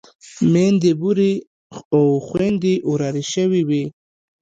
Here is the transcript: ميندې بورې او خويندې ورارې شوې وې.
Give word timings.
ميندې 0.53 0.91
بورې 0.99 1.33
او 1.95 2.03
خويندې 2.27 2.73
ورارې 2.91 3.23
شوې 3.33 3.61
وې. 3.67 3.83